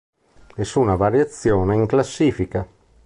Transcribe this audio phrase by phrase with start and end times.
[0.55, 2.67] Nessuna variazione in classifica.